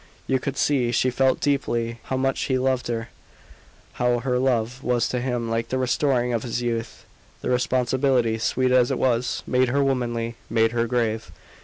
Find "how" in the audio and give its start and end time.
2.05-2.17, 3.93-4.17